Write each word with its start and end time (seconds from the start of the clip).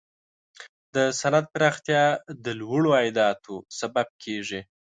د 0.95 0.95
صنعت 1.19 1.45
پراختیا 1.53 2.03
د 2.43 2.45
لوړو 2.59 2.89
عایداتو 2.99 3.55
سبب 3.79 4.07
کیږي. 4.23 4.61